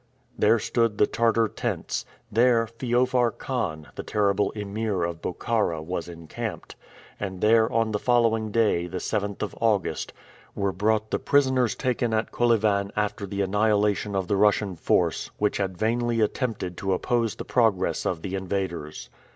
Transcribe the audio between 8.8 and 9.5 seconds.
the 7th